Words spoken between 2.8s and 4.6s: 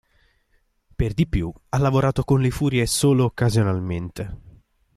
solo occasionalmente.